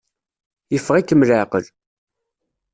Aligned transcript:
Yeffeɣ-ikem 0.73 1.25
leɛqel. 1.29 1.65